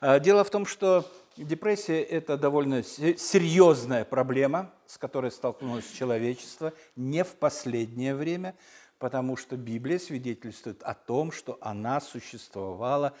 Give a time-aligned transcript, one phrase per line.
[0.00, 1.04] А, дело в том, что
[1.36, 8.54] депрессия– это довольно серьезная проблема, с которой столкнулось человечество не в последнее время,
[8.98, 13.12] потому что Библия свидетельствует о том, что она существовала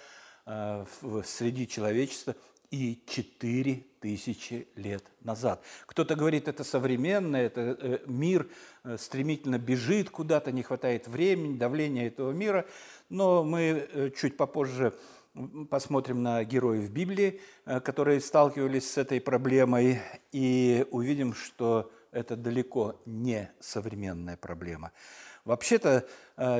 [0.46, 0.86] а,
[1.24, 2.36] среди человечества
[2.70, 5.62] и четыре тысячи лет назад.
[5.86, 8.48] Кто-то говорит, это современное, это э, мир
[8.84, 12.66] э, стремительно бежит куда-то, не хватает времени, давления этого мира,
[13.08, 14.92] но мы э, чуть попозже
[15.70, 20.00] посмотрим на героев Библии, которые сталкивались с этой проблемой,
[20.32, 24.92] и увидим, что это далеко не современная проблема.
[25.44, 26.06] Вообще-то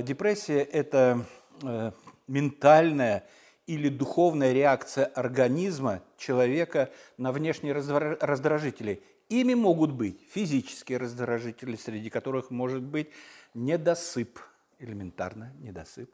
[0.02, 1.24] депрессия– это
[2.26, 3.26] ментальная
[3.66, 9.02] или духовная реакция организма человека на внешние раздражители.
[9.28, 13.10] Ими могут быть физические раздражители, среди которых может быть
[13.54, 14.38] недосып,
[14.78, 16.10] элементарно недосып,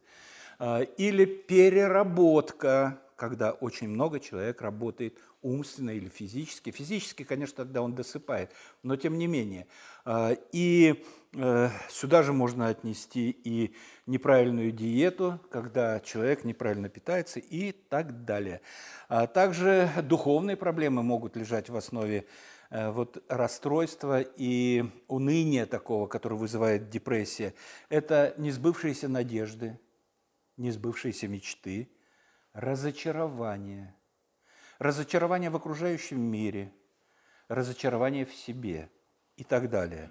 [0.58, 6.70] или переработка, когда очень много человек работает умственно или физически.
[6.70, 8.50] Физически, конечно, тогда он досыпает,
[8.82, 9.66] но тем не менее.
[10.04, 13.74] А, и э, сюда же можно отнести и
[14.06, 18.62] неправильную диету, когда человек неправильно питается и так далее.
[19.08, 22.26] А также духовные проблемы могут лежать в основе
[22.70, 27.52] э, вот расстройства и уныния такого, которое вызывает депрессия.
[27.90, 29.78] Это несбывшиеся надежды,
[30.56, 31.90] несбывшиеся мечты,
[32.52, 33.94] разочарование–
[34.78, 36.72] разочарование в окружающем мире,
[37.48, 38.90] разочарование в себе
[39.36, 40.10] и так далее.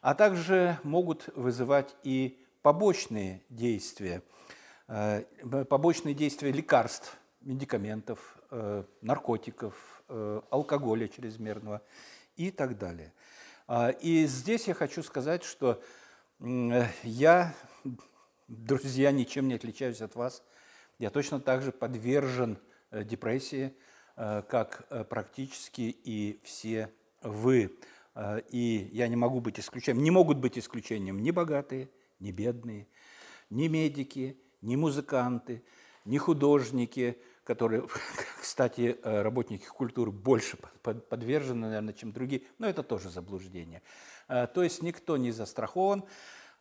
[0.00, 4.22] А также могут вызывать и побочные действия,
[4.88, 5.24] э,
[5.68, 11.82] побочные действия лекарств, медикаментов, э, наркотиков, э, алкоголя чрезмерного
[12.36, 13.12] и так далее.
[13.66, 15.82] А, и здесь я хочу сказать, что
[17.02, 17.54] я,
[18.48, 20.42] друзья, ничем не отличаюсь от вас.
[20.98, 22.58] Я точно так же подвержен
[22.90, 23.74] депрессии,
[24.16, 26.92] Э, как э, практически и все
[27.22, 27.76] вы.
[28.14, 32.86] Э, и я не могу быть исключением, не могут быть исключением ни богатые, ни бедные,
[33.50, 35.64] ни медики, ни музыканты,
[36.04, 37.88] ни художники, которые,
[38.40, 43.82] кстати, работники культуры больше подвержены, наверное, чем другие, но это тоже заблуждение.
[44.28, 46.04] То есть никто не застрахован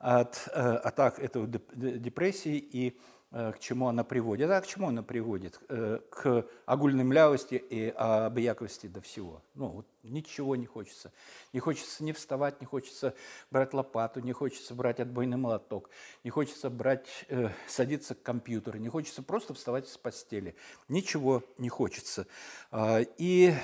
[0.03, 2.97] от атак этого депрессии и
[3.35, 4.49] Э, к чему она приводит.
[4.51, 5.59] А к чему она приводит?
[5.67, 9.41] Э, к огульной млявости и объяковости до всего.
[9.55, 11.11] Ну, вот ничего не хочется.
[11.51, 13.15] Не хочется не вставать, не хочется
[13.49, 15.89] брать лопату, не хочется брать отбойный молоток,
[16.23, 20.55] не хочется брать, э, садиться к компьютеру, не хочется просто вставать с постели.
[20.87, 22.27] Ничего не хочется.
[22.69, 23.55] А, и,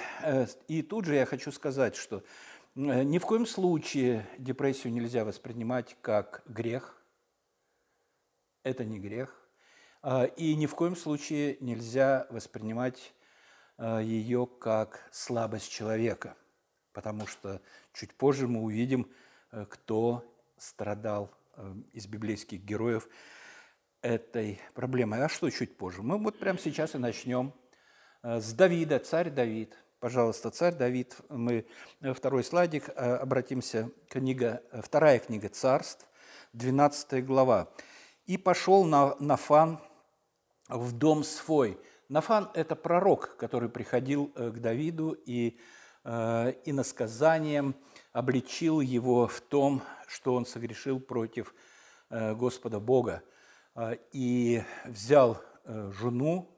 [0.68, 2.24] и тут же я хочу сказать, что
[2.80, 6.96] ни в коем случае депрессию нельзя воспринимать как грех.
[8.64, 9.36] Это не грех
[10.02, 13.14] а, и ни в коем случае нельзя воспринимать
[13.78, 16.38] а, ее как слабость человека,
[16.94, 19.12] потому что чуть позже мы увидим,
[19.52, 20.24] э, кто
[20.58, 23.10] страдал э, из библейских героев
[24.02, 25.26] этой проблемой.
[25.26, 26.02] А что чуть позже?
[26.02, 27.54] Мы вот прямо сейчас и начнем
[28.24, 29.76] э, с Давида, царь Давид.
[30.00, 31.18] Пожалуйста, царь Давид.
[31.28, 31.66] Мы
[32.14, 36.08] второй слайдик, обратимся, книга, вторая книга царств,
[36.54, 37.68] 12 глава.
[38.26, 39.78] «И пошел на Нафан,
[40.70, 41.78] в дом свой.
[42.08, 45.60] Нафан– это пророк, который приходил э, к Давиду и
[46.06, 47.76] э, иносказанием
[48.14, 51.54] обличил его в том, что он согрешил против
[52.10, 53.22] э, Господа Бога.
[54.12, 56.50] И взял жену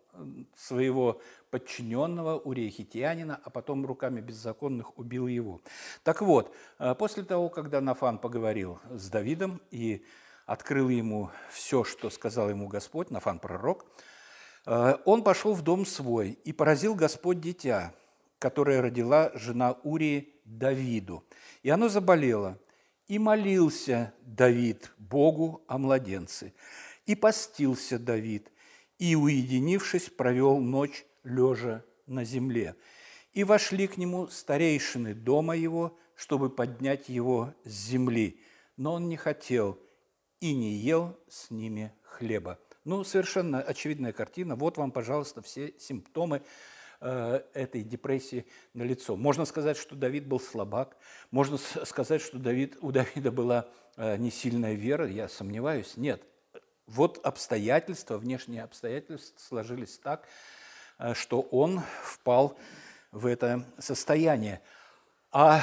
[0.56, 5.62] своего подчиненного Урия Хитианина, а потом руками беззаконных убил его.
[6.04, 6.56] Так вот,
[6.98, 10.06] после того, когда Нафан поговорил с Давидом и
[10.52, 13.86] открыл ему все, что сказал ему Господь, Нафан пророк,
[14.66, 17.94] э, он пошел в дом свой и поразил Господь дитя,
[18.38, 21.24] которое родила жена Урии Давиду.
[21.64, 22.58] И оно заболело.
[23.08, 26.54] И молился Давид Богу о младенце.
[27.06, 28.52] И постился Давид,
[29.02, 32.76] и, уединившись, провел ночь лежа на земле.
[33.34, 38.40] И вошли к нему старейшины дома его, чтобы поднять его с земли.
[38.78, 39.78] Но он не хотел–
[40.42, 42.60] и не ел с ними хлеба.
[42.84, 44.56] Ну, совершенно очевидная картина.
[44.56, 46.42] Вот вам, пожалуйста, все симптомы
[47.00, 49.16] э, этой депрессии на лицо.
[49.16, 50.98] Можно сказать, что Давид был слабак.
[51.30, 55.08] Можно сказать, что Давид, у Давида была э, не сильная вера.
[55.08, 55.96] Я сомневаюсь.
[55.96, 56.24] Нет.
[56.88, 60.28] Вот обстоятельства, внешние обстоятельства сложились так,
[60.98, 62.58] э, что он впал
[63.12, 64.62] в это состояние.
[65.32, 65.62] А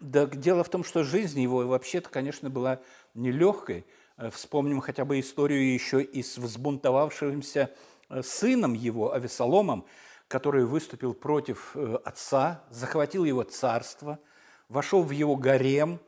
[0.00, 2.80] да, дело в том, что жизнь его вообще-то, конечно, была
[3.14, 3.84] нелегкой.
[4.16, 7.70] Э, вспомним хотя бы историю еще и с взбунтовавшимся
[8.08, 9.84] э, сыном его, Авесоломом,
[10.28, 14.18] который выступил против отца, захватил его царство,
[14.70, 16.00] вошел в его гарем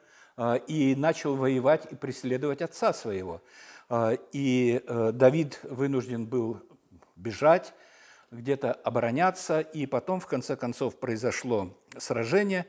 [0.66, 3.42] и начал воевать и преследовать отца своего.
[4.32, 4.82] И
[5.12, 6.62] Давид вынужден был
[7.16, 7.74] бежать,
[8.30, 12.66] где-то обороняться, и потом, в конце концов, произошло сражение,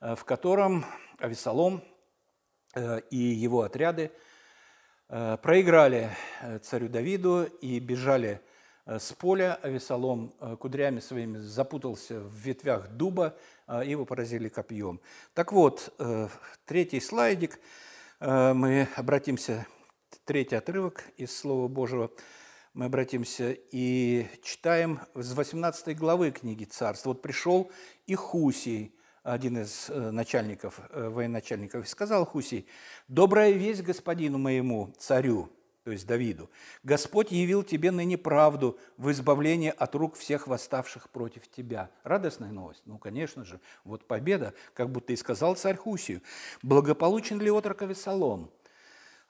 [0.00, 0.84] в котором
[1.18, 1.82] Авесолом
[3.10, 4.12] и его отряды
[5.10, 6.10] Э, проиграли
[6.42, 8.42] э, царю Давиду и бежали
[8.84, 9.58] э, с поля.
[9.62, 13.34] Авесолом кудрями своими запутался в ветвях дуба,
[13.84, 15.00] и его поразили копьем.
[15.34, 15.94] Так вот,
[16.64, 17.58] третий слайдик,
[18.20, 19.66] мы обратимся,
[20.28, 22.10] третий отрывок из Слова Божьего,
[22.74, 27.06] мы обратимся и читаем с 18 главы книги Царств.
[27.06, 27.70] Вот пришел
[28.06, 32.66] и Хусий, один из э, начальников, э, военачальников, и сказал Хусей,
[33.08, 35.48] «Добрая весть господину моему, царю,
[35.84, 36.50] то есть Давиду,
[36.82, 41.90] Господь явил тебе ныне правду в избавлении от рук всех восставших против тебя».
[42.02, 42.82] Радостная новость?
[42.84, 46.20] Ну, конечно же, вот победа, как будто и сказал царь Хусию.
[46.62, 48.50] «Благополучен ли отрок Авесолом?»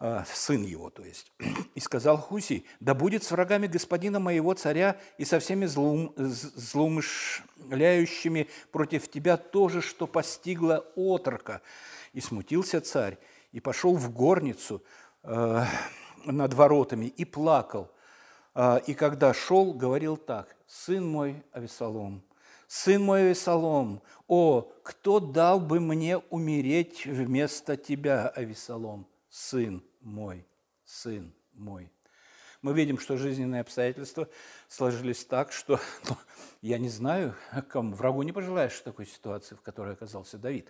[0.01, 1.33] А, сын его, то есть.
[1.75, 8.49] И сказал Хусий, да будет с врагами господина моего царя и со всеми злоум, злоумышляющими
[8.71, 11.63] против тебя то же, что постигло отрока.
[12.13, 13.19] И смутился царь,
[13.51, 14.85] и пошел в горницу
[15.25, 15.65] э,
[16.25, 17.91] над воротами, и плакал.
[18.55, 22.23] Э, и когда шел, говорил так, «Сын мой Авесолом,
[22.69, 30.47] сын мой Авесолом, о, кто дал бы мне умереть вместо тебя, Авесолом, сын мой,
[30.85, 31.91] сын мой.
[32.61, 34.29] Мы видим, что жизненные обстоятельства
[34.69, 35.79] сложились так, что
[36.09, 36.17] ну,
[36.61, 37.35] я не знаю,
[37.69, 40.69] кому врагу не пожелаешь такой ситуации, в которой оказался Давид.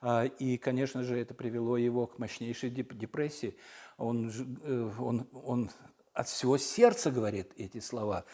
[0.00, 3.56] А, и, конечно же, это привело его к мощнейшей депрессии.
[3.96, 4.30] Он,
[4.62, 5.70] э, он, он
[6.12, 8.24] от всего сердца говорит эти слова.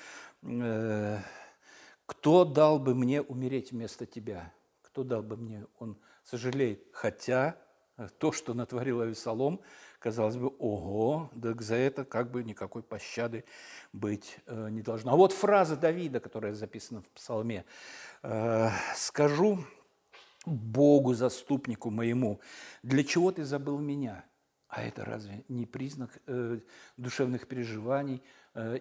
[0.43, 1.19] Э,
[2.07, 4.53] «Кто дал бы мне умереть вместо тебя?
[4.83, 6.87] Кто дал бы мне?» Он сожалеет.
[6.93, 7.59] Хотя
[8.19, 9.61] то, что натворил Авесолом,
[10.05, 13.43] казалось бы, ого, так за это как бы никакой пощады
[13.95, 15.13] быть э, не должно.
[15.13, 17.65] А вот фраза Давида, которая записана в псалме.
[18.23, 19.65] Э, «Скажу
[20.45, 22.41] Богу, заступнику моему,
[22.83, 24.27] для чего ты забыл меня?»
[24.69, 26.61] А это разве не признак э,
[26.99, 28.23] душевных переживаний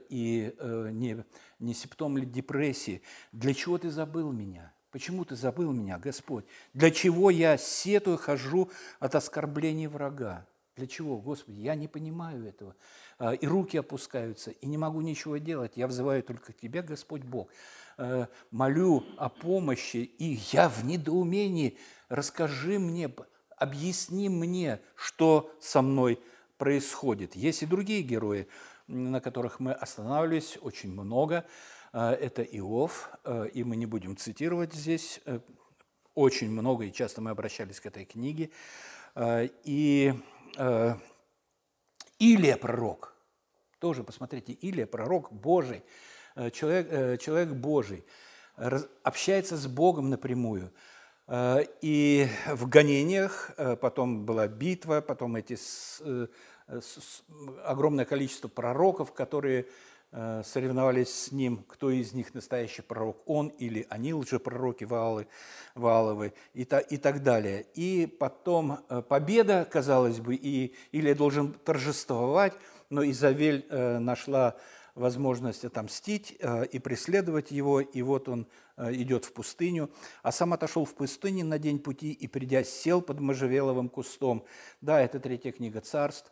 [0.10, 0.54] и
[0.92, 1.24] не,
[1.60, 3.02] не симптом ли депрессии?
[3.32, 4.74] Для чего ты забыл меня?
[4.92, 6.46] Почему ты забыл меня, Господь?
[6.74, 10.46] Для чего я сетую, хожу от оскорблений врага?
[10.76, 11.60] Для чего, Господи?
[11.60, 12.76] Я не понимаю этого.
[13.20, 15.74] А, и руки опускаются, и не могу ничего делать.
[15.76, 17.50] Я взываю только к Тебе, Господь Бог.
[17.98, 21.78] А, молю о помощи, и я в недоумении.
[22.10, 23.14] Расскажи мне,
[23.56, 26.20] объясни мне, что со мной
[26.58, 27.36] происходит.
[27.36, 28.48] Есть и другие герои,
[28.88, 31.46] на которых мы останавливались, очень много.
[31.92, 33.12] А, это Иов,
[33.54, 35.22] и мы не будем цитировать здесь.
[35.26, 35.40] Э,
[36.16, 38.50] очень много, и часто мы обращались к этой книге.
[39.64, 40.14] И
[40.58, 40.96] э,
[42.20, 43.14] Илия пророк,
[43.80, 45.84] тоже посмотрите, Илия пророк Божий,
[46.36, 48.06] э, человек, э, человек Божий,
[49.04, 50.72] общается с Богом напрямую.
[51.82, 53.52] И в гонениях,
[53.82, 56.04] потом была битва, потом эти с,
[56.68, 57.24] э, с,
[57.66, 59.68] огромное количество пророков, которые
[60.44, 65.28] соревновались с ним, кто из них настоящий пророк, он или они лжепророки Ваалы,
[65.74, 67.66] Вааловы и, та, и так далее.
[67.74, 72.54] И потом э, победа, казалось бы, и Илия должен торжествовать,
[72.92, 74.56] но Изавель э, нашла
[74.94, 76.38] возможность отомстить
[76.72, 78.46] и преследовать его, и вот он
[78.78, 79.90] идет в пустыню,
[80.22, 84.46] а сам отошел в пустыню на день пути и, придя, сел под можжевеловым кустом.
[84.82, 86.32] Да, это третья книга царств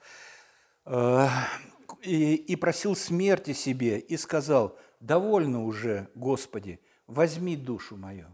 [2.04, 8.28] и, и просил смерти себе, и сказал, «Довольно уже, Господи, возьми душу мою,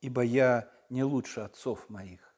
[0.00, 2.34] ибо я не лучше отцов моих.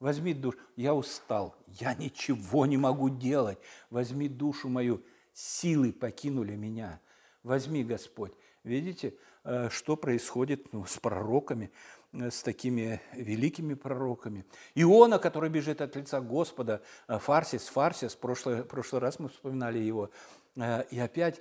[0.00, 3.58] Возьми душу, я устал, я ничего не могу делать.
[3.90, 7.00] Возьми душу мою, силы покинули меня.
[7.42, 8.34] Возьми, Господь».
[8.64, 9.14] Видите,
[9.44, 11.70] э, что происходит ну, с пророками?
[12.14, 14.44] Э, с такими великими пророками.
[14.74, 19.78] Иона, который бежит от лица Господа, э, Фарсис, Фарсис, в прошлый, прошлый раз мы вспоминали
[19.78, 20.10] его,
[20.56, 21.40] э, и опять,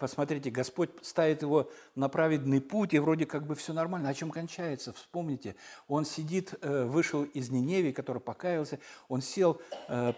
[0.00, 4.08] посмотрите, Господь ставит его на праведный путь, и вроде как бы все нормально.
[4.08, 4.94] А чем кончается?
[4.94, 5.54] Вспомните,
[5.86, 9.60] он сидит, вышел из Ниневии, который покаялся, он сел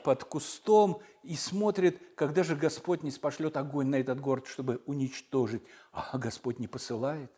[0.04, 5.64] под кустом и смотрит, когда же Господь не спошлет огонь на этот город, чтобы уничтожить.
[5.90, 7.32] А Господь не посылает.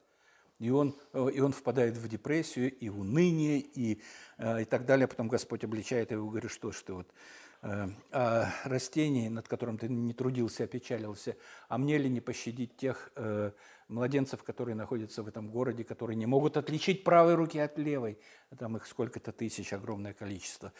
[0.60, 4.00] И он, э, и он впадает в депрессию, и уныние, и,
[4.38, 5.08] э, и так далее.
[5.08, 7.12] Потом Господь обличает его и говорит, что ты вот
[7.62, 11.36] о растении, над которым ты не трудился, опечалился,
[11.68, 13.12] а мне ли не пощадить тех
[13.86, 18.18] младенцев, которые находятся в этом городе, которые не могут отличить правой руки от левой,
[18.58, 20.72] там их сколько-то тысяч, огромное количество.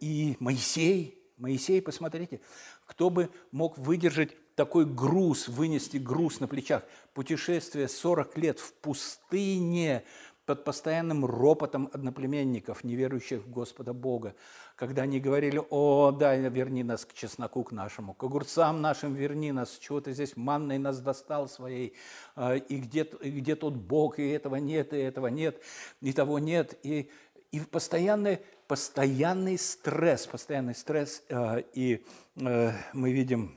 [0.00, 2.40] И Моисей, Моисей, посмотрите,
[2.86, 6.82] кто бы мог выдержать такой груз, вынести груз на плечах.
[7.12, 10.04] Путешествие 40 лет в пустыне
[10.46, 14.34] под постоянным ропотом одноплеменников, неверующих в Господа Бога,
[14.76, 19.52] когда они говорили, о, да, верни нас к чесноку к нашему, к огурцам нашим верни
[19.52, 21.94] нас, чего ты здесь манной нас достал своей,
[22.36, 25.60] а, и где, и где тот Бог, и этого нет, и этого нет,
[26.02, 27.10] и того нет, и,
[27.50, 32.04] и постоянный, постоянный стресс, постоянный стресс, а, и
[32.36, 33.56] э, мы видим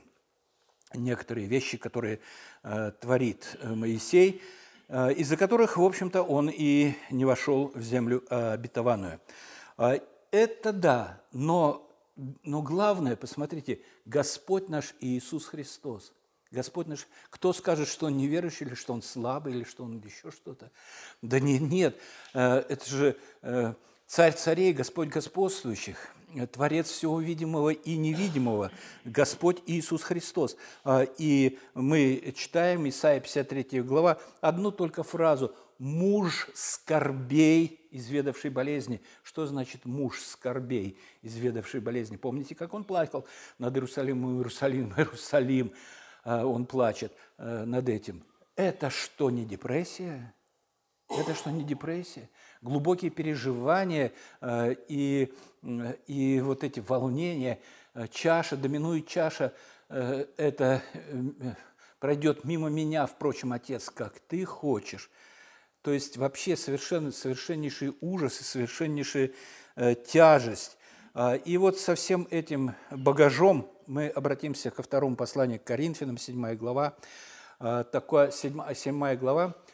[0.94, 2.20] некоторые вещи, которые
[2.62, 4.42] э, творит э, Моисей,
[4.88, 9.20] э, из-за которых, в общем-то, он и не вошел в землю обетованную.
[10.30, 11.90] Это да, но,
[12.42, 16.12] но главное, посмотрите, Господь наш Иисус Христос.
[16.50, 20.30] Господь наш, кто скажет, что он неверующий, или что он слабый, или что он еще
[20.30, 20.70] что-то?
[21.22, 22.00] Да нет, нет,
[22.32, 23.16] это же
[24.06, 25.98] царь царей, Господь господствующих.
[26.52, 28.70] Творец всего видимого и невидимого,
[29.04, 30.56] Господь Иисус Христос.
[30.84, 39.00] А, и мы читаем Исайя 53 глава, одну только фразу «муж скорбей, изведавший болезни».
[39.22, 42.16] Что значит «муж скорбей, изведавший болезни»?
[42.16, 43.26] Помните, как он плакал
[43.58, 45.72] над Иерусалимом, Иерусалим, Иерусалим?
[46.24, 48.22] А, он плачет а, над этим.
[48.54, 50.34] Это что, не депрессия?
[51.08, 52.28] Это что, не депрессия?
[52.60, 55.32] Глубокие переживания э, и,
[56.06, 57.60] и вот эти волнения,
[57.94, 59.52] э, чаша, доминует чаша,
[59.88, 60.82] э, это
[62.00, 65.08] пройдет мимо меня, впрочем, Отец, как ты хочешь.
[65.82, 69.30] То есть вообще совершенно, совершеннейший ужас и совершеннейшая
[70.06, 70.76] тяжесть.
[71.44, 76.96] И вот со всем этим багажом мы обратимся ко второму посланию к Коринфянам, 7 глава.
[77.58, 79.54] Такое, 7, 7 глава–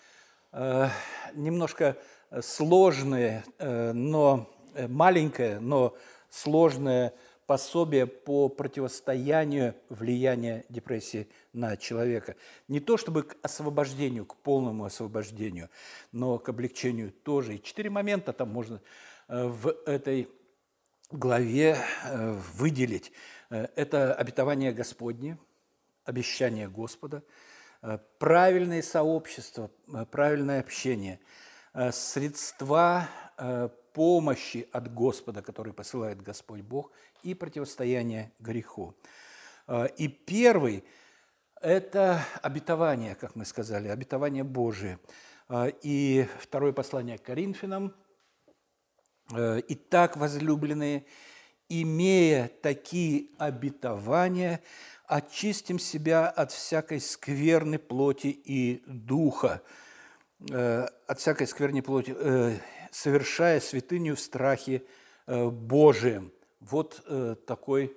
[0.57, 0.88] Э,
[1.35, 1.97] немножко
[2.40, 5.97] сложное, э, но э, маленькое, но
[6.31, 7.14] сложное
[7.47, 12.37] пособие по противостоянию влияния депрессии на человека.
[12.69, 15.69] Не то чтобы к освобождению, к полному освобождению,
[16.12, 17.57] но к облегчению тоже.
[17.57, 18.81] И четыре момента там можно
[19.28, 20.28] в этой
[21.11, 21.76] главе
[22.54, 23.12] выделить.
[23.50, 25.37] Это обетование Господне,
[26.04, 27.23] обещание Господа–
[27.87, 31.25] Э, правильное сообщество, э, правильное общение, э,
[31.90, 33.09] средства
[33.93, 36.90] помощи от Господа, который посылает Господь Бог,
[37.23, 38.95] и противостояние греху.
[39.97, 40.85] И первый–
[41.61, 44.99] это обетование, как мы сказали, обетование Божие.
[45.83, 47.95] И второе послание к Коринфянам.
[49.33, 51.07] «Итак, возлюбленные,
[51.69, 54.61] имея такие обетования,
[55.07, 59.84] очистим себя от всякой скверной плоти и духа, э,
[60.51, 62.57] от всякой скверной плоти, э,
[62.91, 64.83] совершая святыню в страхе
[65.27, 66.33] э, Божием.
[66.61, 67.05] Вот
[67.47, 67.95] такой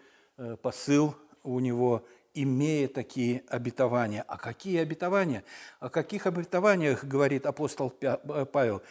[0.62, 4.25] посыл у него, имея такие обетования.
[4.27, 5.46] А какие обетования?
[5.80, 7.92] О каких обетованиях говорит апостол
[8.51, 8.82] Павел?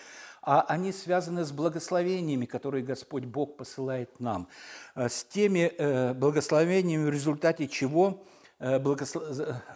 [0.47, 4.47] а они связаны с благословениями, которые Господь Бог посылает нам,
[4.95, 8.25] э, с теми э, благословениями, в результате чего
[8.59, 8.79] э,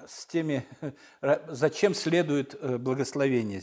[0.07, 0.67] с теми,
[1.49, 3.63] зачем следует благословение,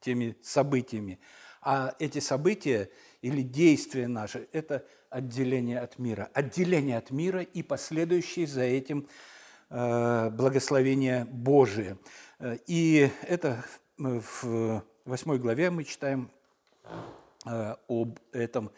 [0.00, 1.18] теми событиями.
[1.60, 2.90] А эти события
[3.20, 6.30] или действия наши– это отделение от мира.
[6.34, 9.08] Отделение от мира и последующие за этим
[9.68, 11.98] благословения Божие.
[12.66, 13.64] И это
[13.98, 16.30] в 8 главе мы читаем
[17.46, 18.70] э, об этом.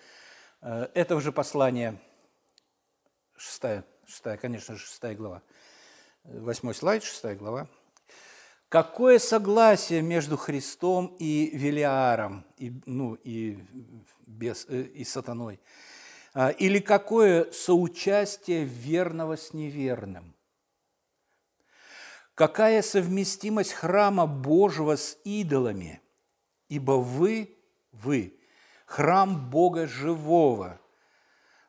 [0.62, 2.00] Э, это же послание,
[3.37, 5.43] 6, 6, конечно же, 6 глава.
[6.25, 7.69] Восьмой слайд, 6 глава.
[8.69, 13.59] Какое согласие между Христом и Велиаром, и, ну, и,
[14.26, 15.61] без, э, и сатаной?
[16.35, 20.35] А, или какое соучастие верного с неверным?
[22.35, 26.00] Какая совместимость храма Божьего с идолами–
[26.71, 27.59] ибо вы,
[27.93, 28.38] вы,
[28.87, 30.81] храм Бога живого,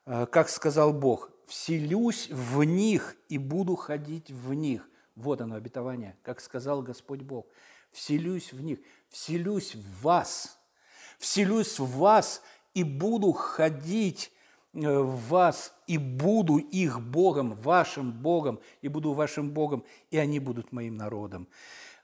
[0.06, 4.90] э, как сказал Бог, вселюсь в них и буду ходить в них.
[5.16, 7.46] Вот оно обетование, как сказал Господь Бог.
[7.92, 8.80] Вселюсь в них,
[9.10, 10.58] вселюсь в вас,
[11.20, 12.42] вселюсь в вас
[12.74, 14.32] и буду ходить
[14.74, 20.40] э, в вас, и буду их Богом, вашим Богом, и буду вашим Богом, и они
[20.40, 21.50] будут моим народом.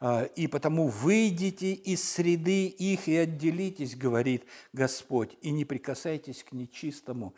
[0.01, 6.51] А, и потому выйдите из среды их и отделитесь, говорит Господь, и не прикасайтесь к
[6.51, 7.33] нечистому.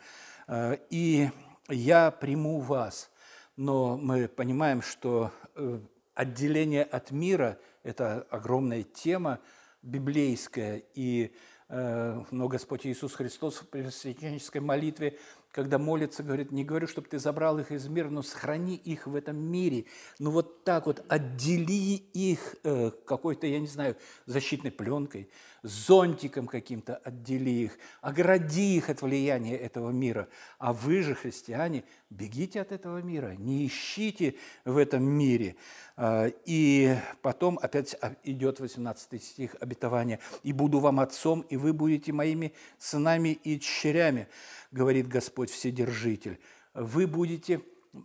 [0.48, 1.30] А, и
[1.70, 3.10] я приму вас.
[3.56, 5.80] Но мы понимаем, что э,
[6.14, 9.40] отделение от мира– это огромная тема
[9.82, 11.34] библейская, и
[11.68, 15.18] э, но Господь Иисус Христос в пресвященнической молитве
[15.52, 19.16] когда молится, говорит, не говорю, чтобы ты забрал их из мира, но сохрани их в
[19.16, 19.86] этом мире.
[20.18, 23.96] Ну вот так вот отдели их э, какой-то, я не знаю,
[24.26, 25.28] защитной пленкой,
[25.62, 30.28] зонтиком каким-то отдели их, огради их от влияния этого мира.
[30.58, 35.56] А вы же, христиане, бегите от этого мира, не ищите в этом мире.
[35.96, 40.20] А, и потом опять идет 18 стих обетования.
[40.42, 44.28] «И буду вам отцом, и вы будете моими сынами и дщерями»
[44.72, 46.38] говорит Господь Вседержитель.
[46.74, 47.60] Вы будете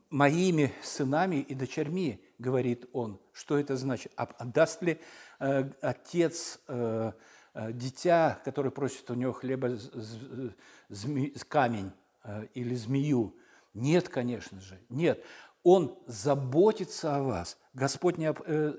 [0.09, 3.19] моими сынами и дочерьми, говорит он.
[3.33, 4.11] Что это значит?
[4.15, 4.99] А даст ли
[5.39, 7.11] э, отец э,
[7.71, 9.77] дитя, который просит у него хлеба,
[10.89, 11.91] зме, камень
[12.23, 13.35] э, или змею?
[13.73, 15.23] Нет, конечно же, нет.
[15.65, 17.57] Он заботится о вас.
[17.73, 18.73] Господь не, э,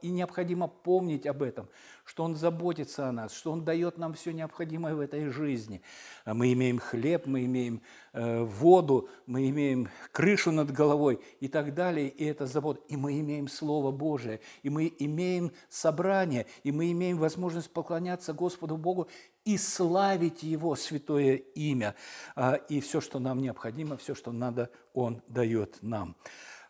[0.00, 1.68] и необходимо помнить об этом,
[2.04, 5.82] что Он заботится о нас, что Он дает нам все необходимое в этой жизни.
[6.24, 7.82] Мы имеем хлеб, мы имеем
[8.14, 12.80] э, воду, мы имеем крышу над головой и так далее, и это забота.
[12.88, 18.78] И мы имеем Слово Божие, и мы имеем собрание, и мы имеем возможность поклоняться Господу
[18.78, 19.08] Богу
[19.44, 21.94] и славить Его святое имя.
[22.36, 26.16] А, и все, что нам необходимо, все, что надо, Он дает нам.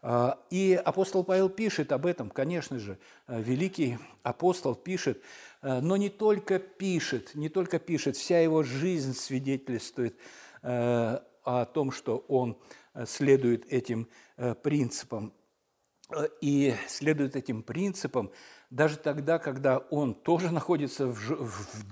[0.02, 5.22] А, и апостол Павел пишет об этом, конечно же, э, великий апостол пишет,
[5.62, 10.16] но не только пишет, не только пишет, вся его жизнь свидетельствует
[10.62, 12.56] о том, что он
[13.04, 14.08] следует этим
[14.62, 15.34] принципам.
[16.40, 18.32] И следует этим принципам
[18.70, 21.84] даже тогда, когда он тоже находится в, в,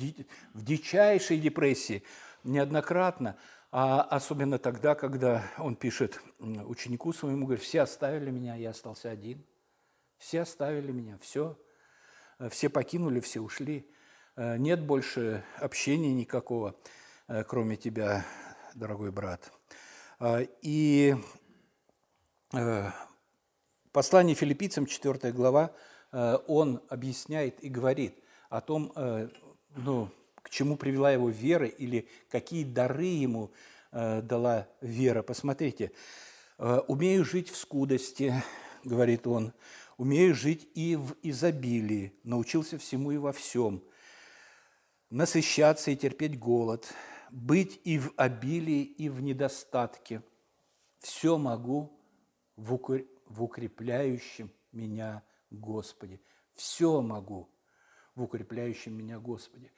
[0.54, 2.04] в дичайшей депрессии,
[2.44, 3.36] неоднократно,
[3.70, 9.44] а особенно тогда, когда он пишет ученику своему, говорит, все оставили меня, я остался один.
[10.16, 11.58] Все оставили меня, все.
[12.50, 13.90] Все покинули, все ушли.
[14.36, 16.76] Нет больше общения никакого,
[17.46, 18.24] кроме тебя,
[18.74, 19.52] дорогой брат.
[20.62, 21.16] И
[23.92, 25.74] послание филиппийцам, 4 глава,
[26.12, 28.14] он объясняет и говорит
[28.48, 28.92] о том,
[29.76, 30.10] ну,
[30.48, 33.50] к чему привела его вера или какие дары ему
[33.92, 35.22] э, дала вера.
[35.22, 35.92] Посмотрите,
[36.56, 38.34] э, «Умею жить в скудости»,–
[38.84, 39.52] говорит он,–
[39.98, 43.82] «умею жить и в изобилии, научился всему и во всем,
[45.10, 46.94] насыщаться и терпеть голод,
[47.30, 50.22] быть и в обилии, и в недостатке.
[51.00, 51.92] Все могу
[52.56, 52.72] в
[53.42, 56.20] укрепляющем меня Господе.
[56.54, 57.48] Все могу
[58.14, 59.70] в укрепляющем меня Господе.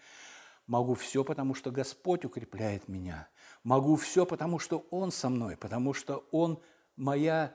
[0.67, 3.29] Могу все, потому что Господь укрепляет меня.
[3.65, 6.63] Могу все, потому что Он со мной, потому что Он
[6.97, 7.55] моя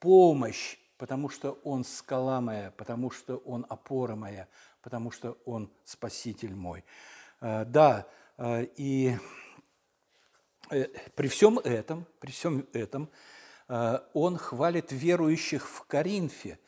[0.00, 4.48] помощь, потому что Он скала моя, потому что Он опора моя,
[4.82, 6.84] потому что Он спаситель мой.
[7.40, 9.16] Э, да, э, и
[10.70, 13.08] э, при всем этом, при всем этом,
[14.14, 16.58] он хвалит верующих в Коринфе,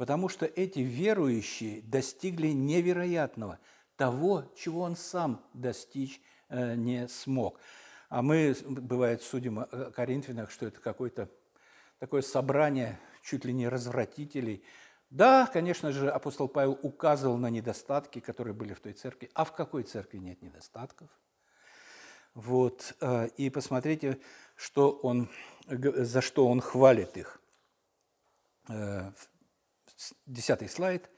[0.00, 3.58] потому что эти верующие достигли невероятного–
[4.00, 7.60] того, чего он сам достичь э, не смог.
[8.08, 11.28] А мы, бывает, судим о Коринфянах, что это какое-то
[11.98, 14.64] такое собрание чуть ли не развратителей.
[15.10, 19.30] Да, конечно же, апостол Павел указывал на недостатки, которые были в той церкви.
[19.34, 21.10] А в какой церкви нет недостатков?
[22.32, 22.94] Вот.
[23.02, 24.18] Э, и посмотрите,
[24.56, 25.28] что он,
[25.68, 27.38] за что он хвалит их.
[30.00, 31.08] Э, десятый слайд.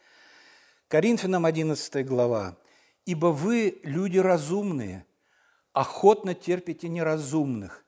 [0.89, 2.57] Коринфянам 11 глава.
[3.05, 5.07] Ибо вы, люди разумные,
[5.73, 7.85] охотно терпите неразумных.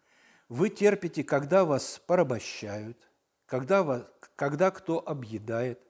[0.48, 3.08] Вы терпите, когда вас порабощают,
[3.46, 4.02] когда, вас,
[4.36, 5.80] когда кто объедает,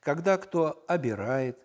[0.00, 1.64] когда кто обирает,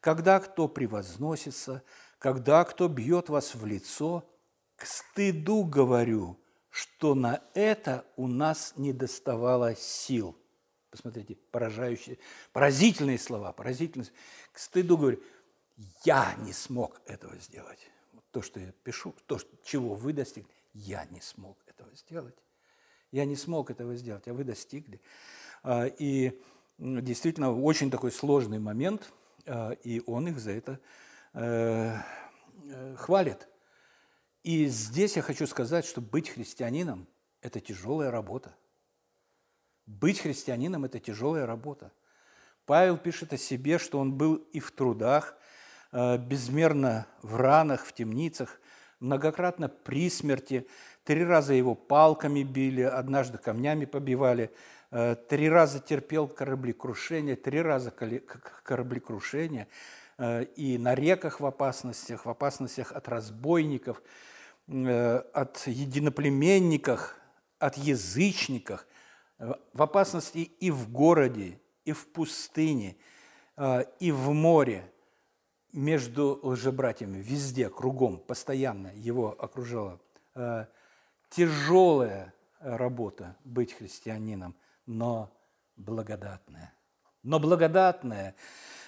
[0.00, 1.82] когда кто превозносится,
[2.18, 4.28] когда кто бьет вас в лицо.
[4.76, 6.36] К стыду говорю,
[6.68, 10.36] что на это у нас не доставало сил.
[10.94, 12.18] Посмотрите, поражающие,
[12.52, 14.08] поразительные слова, поразительные.
[14.52, 15.20] К стыду говорю,
[16.04, 17.80] я не смог этого сделать.
[18.30, 22.36] То, что я пишу, то, чего вы достигли, я не смог этого сделать.
[23.10, 25.00] Я не смог этого сделать, а вы достигли.
[25.64, 26.40] А, и
[26.78, 29.12] действительно очень такой сложный момент,
[29.46, 30.78] а, и он их за это
[31.32, 31.96] э,
[32.66, 33.48] э, хвалит.
[34.44, 37.08] И здесь я хочу сказать, что быть христианином–
[37.40, 38.54] это тяжелая работа.
[39.86, 41.92] Быть христианином– это тяжелая работа.
[42.66, 45.36] Павел пишет о себе, что он был и в трудах,
[45.96, 48.60] Э, безмерно в ранах, в темницах,
[48.98, 50.66] многократно при смерти,
[51.04, 54.50] три раза его палками били, однажды камнями побивали,
[54.90, 59.68] э, три раза терпел кораблекрушение, три раза кораблекрушение,
[60.18, 64.02] э, и на реках в опасностях, в опасностях от разбойников,
[64.66, 67.14] от единоплеменников,
[67.60, 68.84] от язычников,
[69.38, 72.96] в опасности и в городе, и в пустыне,
[74.00, 74.90] и в море–
[75.74, 80.00] между лжебратьями, везде, кругом, постоянно его окружала
[80.36, 80.66] э,
[81.30, 84.54] тяжелая работа быть христианином,
[84.86, 85.36] но
[85.76, 86.72] благодатная.
[87.24, 88.36] Но благодатная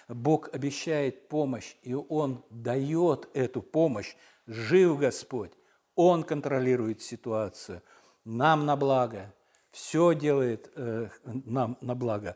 [0.09, 4.15] Бог обещает помощь, и Он дает эту помощь.
[4.47, 5.53] Жив Господь,
[5.97, 7.83] Он контролирует ситуацию.
[8.25, 9.35] Нам на благо,
[9.77, 11.11] все делает э,
[11.45, 12.35] нам на благо.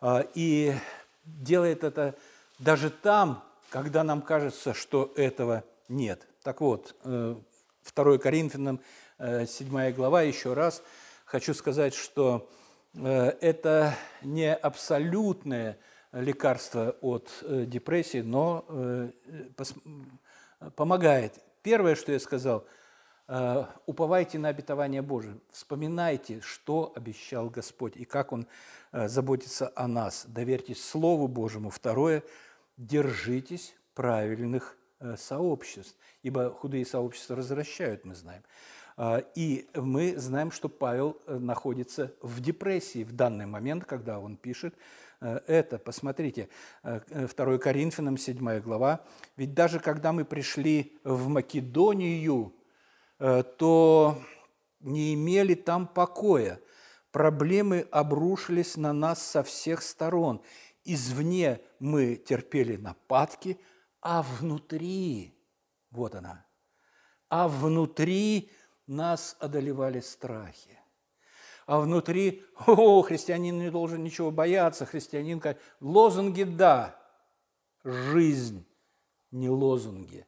[0.00, 0.74] Э, и
[1.24, 2.14] делает это
[2.58, 6.26] даже там, когда нам кажется, что этого нет.
[6.42, 7.36] Так вот, 2
[7.94, 8.80] э, Коринфянам,
[9.18, 10.82] 7 э, глава, еще раз
[11.26, 12.48] хочу сказать, что
[12.94, 15.78] э, это не абсолютное
[16.12, 18.64] лекарство от депрессии, но
[20.74, 21.34] помогает.
[21.62, 22.64] Первое, что я сказал,
[23.86, 28.46] уповайте на обетование Божие, вспоминайте, что обещал Господь и как Он
[28.92, 30.26] заботится о нас.
[30.26, 31.70] Доверьтесь Слову Божьему.
[31.70, 32.24] Второе–
[32.80, 38.42] держитесь правильных э, сообществ, ибо худые сообщества развращают, мы знаем.
[39.34, 44.74] И мы знаем, что Павел э, находится в депрессии в данный момент, когда он пишет
[45.20, 45.78] э, это.
[45.78, 46.48] Посмотрите,
[46.82, 49.04] 2 Коринфянам, 7 глава.
[49.36, 52.52] «Ведь даже когда мы пришли в Македонию,
[53.20, 54.18] то
[54.80, 56.60] не имели там покоя.
[57.12, 60.42] Проблемы обрушились на нас со всех сторон,
[60.84, 63.60] извне мы терпели нападки,
[64.00, 65.34] а внутри,
[65.90, 66.46] вот она,
[67.28, 68.50] а внутри
[68.86, 70.78] нас одолевали страхи.
[71.66, 75.42] А внутри, о, христианин не должен ничего бояться, христианин,
[75.80, 77.00] лозунги– да,
[77.84, 78.66] жизнь
[79.30, 80.26] не лозунги,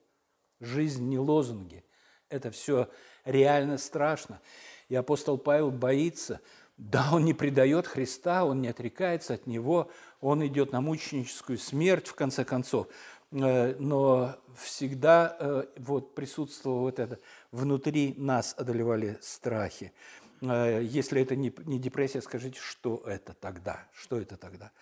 [0.60, 1.84] жизнь не лозунги.
[2.32, 2.88] Это все
[3.24, 4.40] реально страшно.
[4.88, 6.40] И апостол Павел боится–
[6.78, 9.90] да, он не предает Христа, он не отрекается от Него,
[10.20, 12.88] он идет на мученическую смерть, в конце концов.
[13.30, 17.18] Э, но всегда э, вот присутствовало вот это,
[17.52, 19.92] внутри нас одолевали страхи.
[20.40, 23.86] Э, если это не, не депрессия, скажите, что это тогда?
[23.92, 24.72] Что это тогда?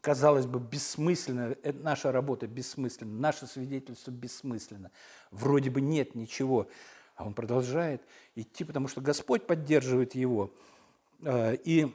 [0.00, 4.90] Казалось бы, бессмысленно, наша работа бессмысленна, наше свидетельство бессмысленно.
[5.30, 6.68] Вроде бы нет ничего.
[7.16, 8.02] А он продолжает
[8.34, 10.54] идти, потому что Господь поддерживает его.
[11.22, 11.94] Э, и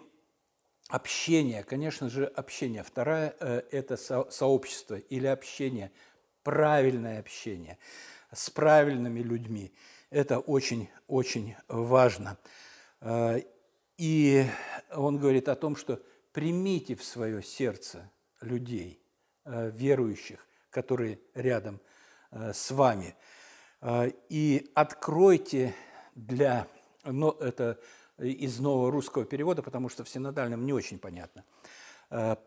[0.89, 2.84] общение, конечно же, общение.
[2.84, 5.91] Второе э,– это сообщество или общение,
[6.44, 7.80] правильное общение
[8.32, 9.74] с правильными людьми.
[10.12, 12.38] Это очень-очень важно.
[13.02, 13.41] Э,
[13.98, 14.46] и
[14.91, 16.02] он говорит о том, что
[16.36, 19.02] примите в свое сердце людей,
[19.45, 21.80] верующих, которые рядом
[22.32, 23.15] с вами–
[23.88, 25.76] а, и откройте
[26.15, 26.67] для,
[27.04, 27.80] но это
[28.17, 31.43] из нового русского перевода, потому что в синодальном не очень понятно.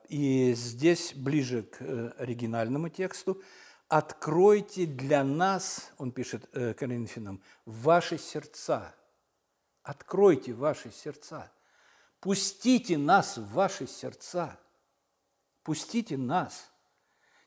[0.09, 3.41] И здесь, ближе к э, оригинальному тексту,
[3.89, 8.95] откройте для нас, он пишет э, Коринфянам, ваши сердца.
[9.83, 11.53] Откройте ваши сердца.
[12.21, 14.59] Пустите нас в ваши сердца.
[15.63, 16.71] Пустите нас.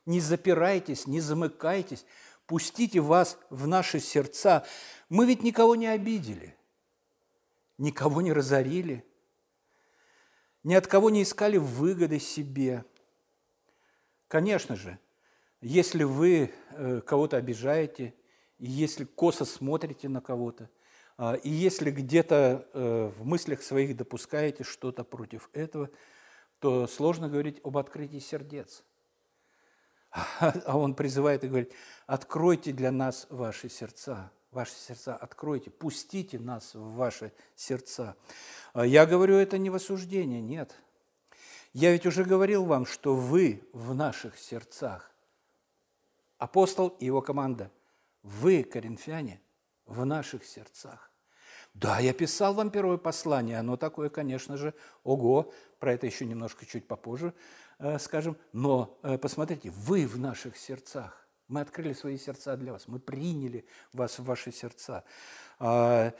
[0.06, 2.04] Не запирайтесь, не замыкайтесь
[2.52, 4.66] пустите вас в наши сердца.
[5.08, 6.54] Мы ведь никого не обидели,
[7.78, 9.06] никого не разорили,
[10.62, 12.84] ни от кого не искали выгоды себе.
[14.28, 14.98] Конечно же,
[15.62, 18.14] если вы э, кого-то обижаете,
[18.58, 20.68] если косо смотрите на кого-то,
[21.42, 25.90] и если где-то э, в мыслях своих допускаете что-то против этого,
[26.58, 28.84] то сложно говорить об открытии сердец–
[30.40, 31.72] А он призывает и говорит,
[32.06, 38.16] откройте для нас ваши сердца, ваши сердца откройте, пустите нас в ваши сердца.
[38.72, 40.74] А я говорю это не в осуждение, нет.
[41.72, 45.10] Я ведь уже говорил вам, что вы в наших сердцах.
[46.38, 47.70] Апостол и его команда,
[48.22, 49.40] вы, коринфяне,
[49.86, 51.10] в наших сердцах.
[51.74, 56.66] Да, я писал вам первое послание, оно такое, конечно же, ого, про это еще немножко
[56.66, 57.32] чуть попозже
[57.82, 61.26] Э, скажем, но э, посмотрите, вы в наших сердцах.
[61.48, 65.02] Мы открыли свои сердца для вас, мы приняли вас в ваши сердца.
[65.58, 66.14] А,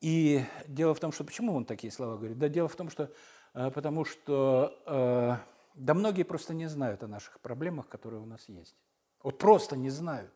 [0.00, 2.36] и дело в том, что почему он такие слова говорит?
[2.36, 3.12] Да дело в том, что
[3.54, 5.40] э, потому что
[5.74, 8.74] да многие просто не знают о наших проблемах, которые у нас есть.
[9.22, 10.32] Вот просто не знают.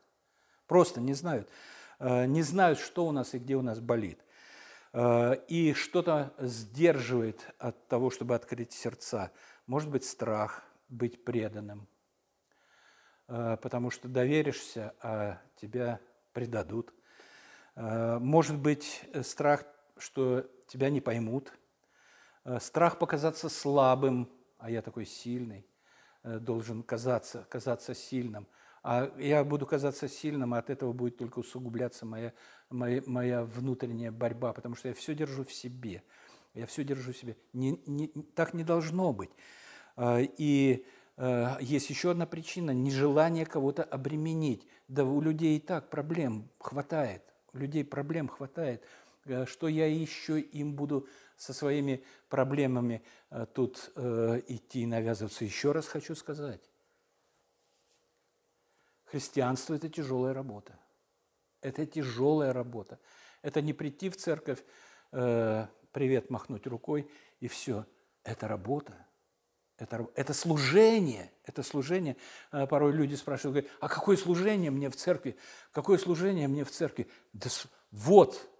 [0.68, 1.48] Просто не знают.
[2.00, 4.20] Не знают, что у нас и где у нас болит.
[5.48, 9.32] И что-то сдерживает от того, чтобы открыть сердца.
[9.66, 11.88] Может быть, страх быть преданным,
[13.26, 16.00] потому что доверишься, а тебя
[16.32, 16.94] предадут.
[17.74, 19.64] Может быть, страх,
[19.98, 21.52] что тебя не поймут.
[22.60, 25.66] Страх показаться слабым, а я такой сильный,
[26.22, 28.46] должен казаться, казаться сильным–
[28.82, 32.32] а я буду казаться сильным, а от этого будет только усугубляться моя,
[32.70, 36.02] моя, моя внутренняя борьба, потому что я все держу в себе.
[36.54, 37.36] Я все держу в себе.
[37.52, 39.30] Не, не, так не должно быть.
[39.96, 40.84] А, и
[41.16, 44.66] а, есть еще одна причина– нежелание кого-то обременить.
[44.88, 47.22] Да у людей и так проблем хватает.
[47.52, 48.84] У людей проблем хватает.
[49.26, 53.02] А, что я еще им буду со своими проблемами
[53.54, 55.44] тут идти и навязываться?
[55.44, 56.67] Еще раз хочу сказать.
[59.10, 60.78] Христианство– это тяжелая работа.
[61.60, 62.98] Это тяжелая работа.
[63.42, 64.62] Это не прийти в церковь,
[65.12, 67.86] э, привет махнуть рукой и все.
[68.22, 68.94] Это работа.
[69.78, 72.16] Это, это служение, это служение.
[72.52, 75.38] Э, порой люди спрашивают, говорят, а какое служение мне в церкви?
[75.72, 77.08] Какое служение мне в церкви?
[77.32, 77.48] Да
[77.90, 78.50] вот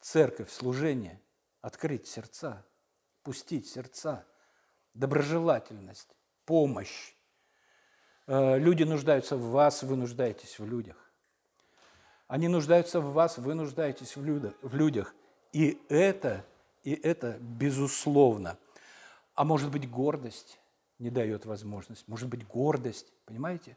[0.00, 1.22] церковь, служение,
[1.60, 2.66] открыть сердца,
[3.22, 4.26] пустить сердца,
[4.94, 7.13] доброжелательность, помощь,
[8.26, 10.96] люди нуждаются в вас, вы нуждаетесь в людях.
[12.26, 14.24] Они нуждаются в вас, вы нуждаетесь в
[14.74, 15.14] людях.
[15.52, 16.44] И это,
[16.82, 18.56] и это безусловно.
[19.34, 20.58] А может быть, гордость
[20.98, 22.08] не дает возможность.
[22.08, 23.76] Может быть, гордость, понимаете?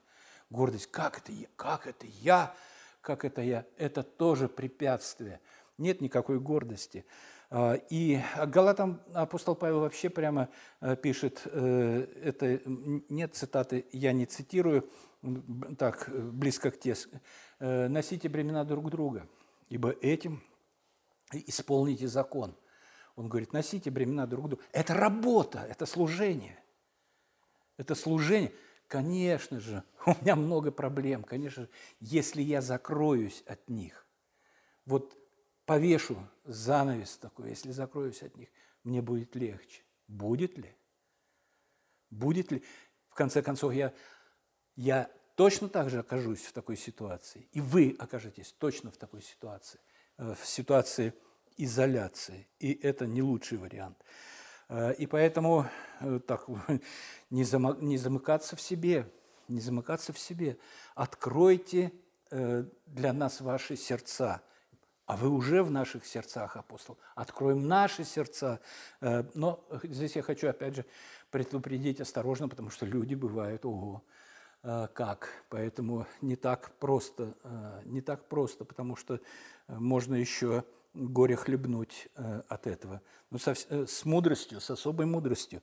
[0.50, 2.56] Гордость, как это я, как это я,
[3.02, 3.66] как это я.
[3.78, 5.42] Это тоже препятствие.
[5.78, 7.06] Нет никакой гордости.
[7.50, 10.50] А, и Галатам апостол Павел вообще прямо
[10.82, 14.90] э, пишет, э, это нет цитаты, я не цитирую,
[15.78, 16.78] так, близко к
[17.60, 19.28] «Э, носите бремена друг друга,
[19.70, 20.44] ибо этим
[21.32, 22.56] исполните закон.
[23.16, 24.64] Он говорит, носите бремена друг друга.
[24.72, 26.62] Это работа, это служение.
[27.78, 28.54] Это служение.
[28.88, 31.24] Конечно же, у меня много проблем.
[31.24, 34.06] Конечно же, если я закроюсь от них,
[34.86, 35.18] вот
[35.68, 38.48] повешу занавес такой, если закроюсь от них,
[38.84, 39.84] мне будет легче.
[40.08, 40.74] Будет ли?
[42.10, 42.64] Будет ли?
[43.10, 43.94] В конце концов, я,
[44.78, 49.82] я точно так же окажусь в такой ситуации, и вы окажетесь точно в такой ситуации,
[50.18, 51.14] э, в ситуации
[51.58, 53.98] изоляции, и это не лучший вариант.
[54.70, 56.48] Э, и поэтому э, так,
[57.30, 59.12] не, замыкаться в себе,
[59.50, 60.58] не замыкаться в себе.
[60.96, 61.92] Откройте
[62.30, 64.42] для нас ваши сердца–
[65.08, 66.98] а вы уже в наших сердцах, апостол.
[67.16, 68.60] Откроем наши сердца.
[69.00, 70.86] Э, но здесь я хочу, опять же,
[71.32, 74.04] предупредить осторожно, потому что люди бывают, ого,
[74.64, 75.30] э, как.
[75.48, 79.22] Поэтому не так просто, э, не так просто, потому что
[79.70, 82.10] можно еще горе хлебнуть
[82.50, 83.02] от этого.
[83.30, 85.62] Но со, с мудростью, с особой мудростью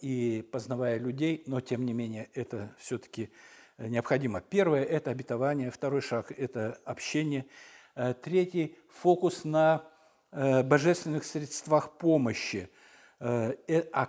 [0.00, 3.30] и познавая людей, но тем не менее это все-таки
[3.78, 4.40] необходимо.
[4.40, 7.46] Первое– это обетование, второй шаг– это общение–
[8.22, 9.84] третий– фокус на
[10.30, 12.68] э, божественных средствах помощи,
[13.20, 13.54] э,
[13.92, 14.08] а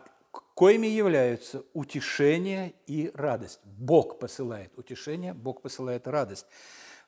[0.54, 3.60] коими являются утешение и радость.
[3.64, 6.46] Бог посылает утешение, Бог посылает радость.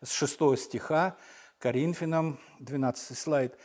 [0.02, 1.18] С 6 стиха
[1.60, 3.58] Коринфянам, 12 слайд.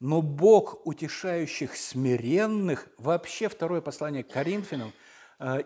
[0.00, 5.07] «Но Бог, утешающих смиренных», вообще второе послание Коринфянам– Э,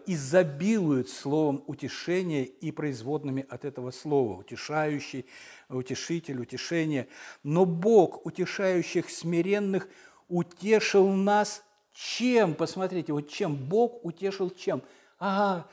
[0.06, 4.38] изобилует словом утешения и производными от этого слова.
[4.38, 5.26] Утешающий,
[5.68, 7.08] утешитель, утешение.
[7.42, 9.88] Но Бог, утешающих смиренных,
[10.28, 12.54] утешил нас чем?
[12.54, 14.82] Посмотрите, вот чем Бог утешил чем?
[15.18, 15.68] Ага,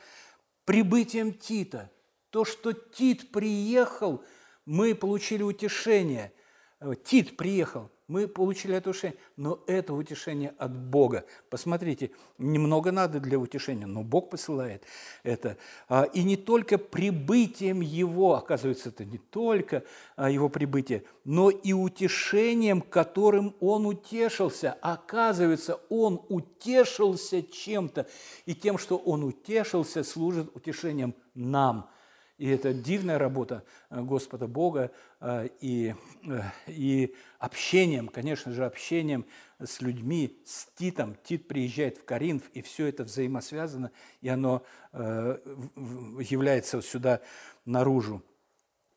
[0.64, 1.90] прибытием Тита.
[2.30, 4.24] То, что Тит приехал,
[4.64, 6.32] мы получили утешение.
[6.80, 11.24] Э, Тит приехал– мы получили это утешение, но это утешение от Бога.
[11.48, 14.82] Посмотрите, немного надо для утешения, но Бог посылает
[15.22, 15.56] это.
[15.88, 19.84] А, и не только прибытием Его, оказывается, это не только
[20.16, 24.72] а, Его прибытие, но и утешением, которым Он утешился.
[24.82, 28.08] Оказывается, Он утешился чем-то,
[28.44, 31.88] и тем, что Он утешился, служит утешением нам–
[32.40, 35.94] и это дивная работа э, Господа Бога э, и,
[36.26, 39.26] э, и общением, конечно же, общением
[39.58, 41.16] с людьми, с Титом.
[41.22, 44.62] Тит приезжает в Коринф, и все это взаимосвязано, и оно
[44.94, 47.20] является сюда
[47.66, 48.22] наружу.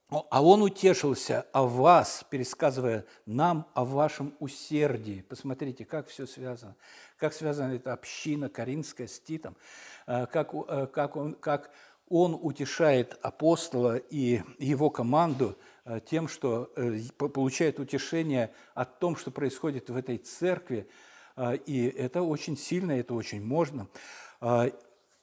[0.09, 5.25] А он утешился о вас, пересказывая нам о вашем усердии.
[5.27, 6.75] Посмотрите, как все связано.
[7.17, 9.57] Как связана эта община коринфская с Титом.
[10.05, 10.53] Как,
[10.93, 11.71] как, он, как
[12.15, 15.57] он утешает апостола и его команду
[16.05, 16.71] тем, что
[17.17, 20.87] получает утешение от том, что происходит в этой церкви,
[21.65, 23.87] и это очень сильно, это очень можно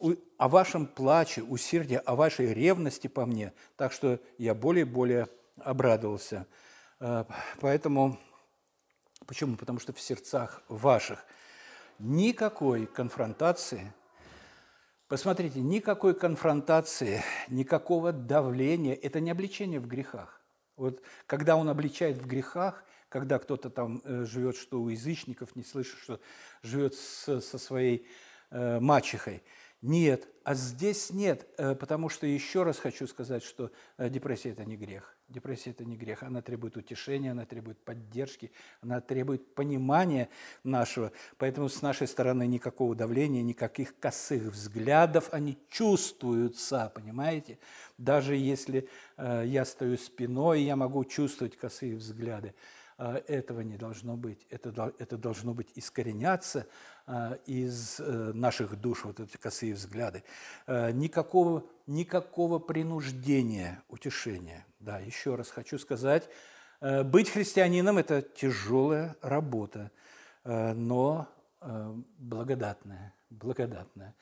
[0.00, 3.53] о вашем плаче, усердии, о вашей ревности по мне.
[3.76, 6.46] Так что я более и более обрадовался.
[7.00, 7.24] Э,
[7.61, 8.18] поэтому,
[9.26, 9.57] почему?
[9.57, 11.24] Потому что в сердцах ваших
[11.98, 13.92] никакой конфронтации,
[15.11, 20.40] посмотрите, никакой конфронтации, никакого давления, это не обличение в грехах.
[20.77, 25.64] Вот когда он обличает в грехах, когда кто-то там э, живет, что у язычников, не
[25.64, 26.20] слышит, что
[26.62, 28.07] живет со, своей
[28.51, 29.42] э, мачехой–
[29.83, 34.66] нет, а здесь нет, э, потому что еще раз хочу сказать, что э, депрессия– это
[34.66, 35.16] не грех.
[35.29, 36.23] Депрессия– это не грех.
[36.23, 40.29] Она требует утешения, она требует поддержки, она требует понимания
[40.64, 41.12] нашего.
[41.38, 47.59] Поэтому с нашей стороны никакого давления, никаких косых взглядов, они чувствуются, понимаете?
[47.97, 52.55] Даже если э, я стою спиной, я могу чувствовать косые взгляды.
[52.99, 54.47] Этого не должно быть.
[54.51, 56.66] Это, это должно быть искореняться
[57.46, 60.23] из э, наших душ, вот эти косые взгляды.
[60.66, 64.66] А, никакого, никакого принуждения, утешения.
[64.79, 66.29] Да, еще раз хочу сказать,
[66.81, 69.90] э, быть христианином– это тяжелая работа,
[70.44, 71.29] э, но
[72.16, 74.14] благодатная, благодатная.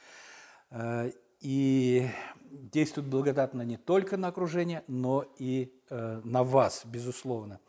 [1.41, 2.11] И
[2.51, 7.61] действует благодатно не только на окружение, но и на вас, безусловно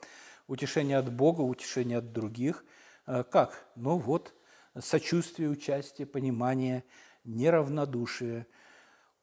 [0.50, 2.66] утешение от Бога, утешение от других.
[3.08, 3.66] Э, как?
[3.76, 4.34] Ну вот,
[4.82, 6.84] сочувствие, участие, понимание,
[7.24, 8.48] неравнодушие.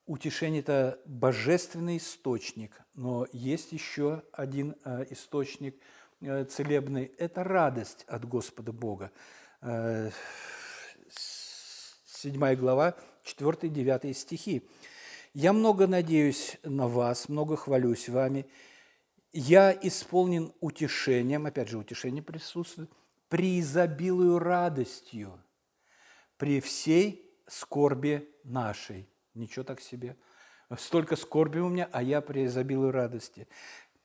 [0.07, 5.77] Утешение– это божественный источник, но есть еще один э, источник
[6.21, 9.11] э, целебный– это радость от Господа Бога.
[12.05, 14.69] Седьмая глава, 4-9 стихи.
[15.35, 18.47] «Я много надеюсь на вас, много хвалюсь вами,
[19.33, 22.91] я исполнен утешением, опять же, утешение присутствует,
[23.29, 25.39] при изобилую радостью,
[26.37, 29.09] при всей скорби нашей.
[29.35, 30.17] Ничего так себе.
[30.77, 33.47] Столько скорби у меня, а я при изобилую радости.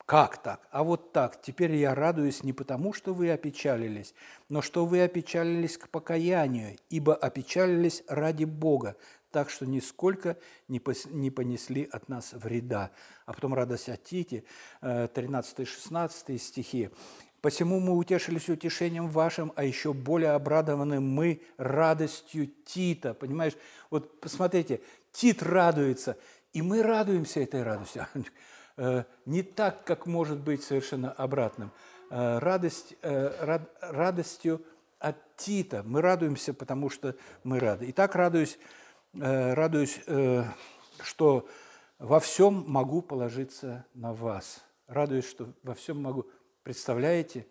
[0.06, 0.66] Как так?
[0.70, 1.40] А вот так.
[1.40, 4.14] Теперь я радуюсь не потому, что вы опечалились,
[4.48, 8.96] но что вы опечалились к покаянию, ибо опечалились ради Бога,
[9.30, 10.36] так что нисколько
[10.68, 12.90] не понесли от нас вреда.
[13.26, 14.44] А потом радость от Тити,
[14.82, 16.90] 13-16 стихи.
[17.42, 23.12] «Посему мы утешились утешением вашим, а еще более обрадованы мы радостью Тита».
[23.12, 23.54] Понимаешь,
[23.90, 24.80] вот посмотрите,
[25.12, 26.16] Тит радуется,
[26.54, 28.06] и мы радуемся этой радостью.
[28.78, 31.72] Э, не так, как может быть совершенно обратным.
[32.08, 34.64] Э, радость, э, радостью
[34.98, 35.82] от Тита.
[35.82, 37.84] Мы радуемся, потому что мы рады.
[37.84, 38.58] И так радуюсь
[39.14, 40.00] радуюсь,
[41.02, 41.46] что
[41.98, 44.64] во всем могу положиться на вас.
[44.86, 46.24] Радуюсь, что во всем могу.
[46.62, 47.46] Представляете?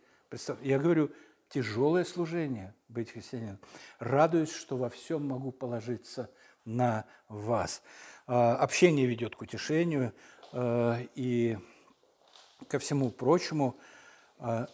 [0.62, 1.12] Я говорю,
[1.50, 3.60] тяжелое служение быть христианином.
[4.00, 6.30] Радуюсь, что во всем могу положиться
[6.64, 7.82] на вас.
[8.26, 10.14] А, общение ведет к утешению
[10.54, 11.58] э, и
[12.70, 13.78] ко всему прочему.
[14.38, 14.68] А,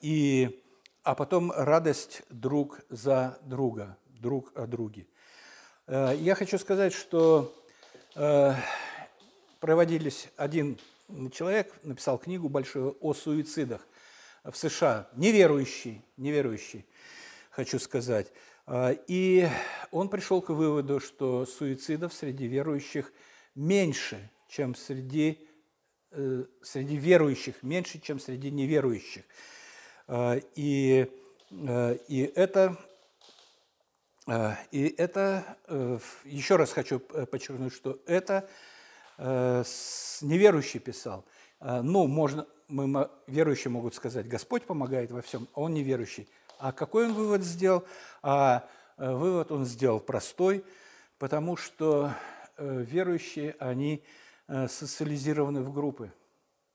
[0.00, 0.64] и,
[1.02, 5.06] а потом радость друг за друга друг о друге.
[5.86, 7.54] Я хочу сказать, что
[9.60, 10.78] проводились один
[11.32, 13.86] человек, написал книгу большую о суицидах
[14.44, 16.86] в США, неверующий, неверующий,
[17.50, 18.32] хочу сказать.
[18.66, 19.48] Э, и
[19.90, 23.12] он пришел к выводу, что суицидов среди верующих
[23.54, 25.46] меньше, чем среди,
[26.62, 29.24] среди верующих, меньше, чем среди неверующих.
[30.54, 31.10] И,
[32.08, 32.78] и это
[34.26, 38.48] Э, и это, э, еще раз хочу э, подчеркнуть, что это
[39.18, 41.24] неверующий писал.
[41.60, 46.28] Ну, можно, мы, верующие могут сказать, Господь помогает во всем, а он неверующий.
[46.58, 47.84] А какой он вывод сделал?
[48.22, 50.64] А вывод он сделал простой,
[51.18, 52.14] потому что
[52.58, 54.04] верующие, они
[54.48, 56.12] социализированы в группы,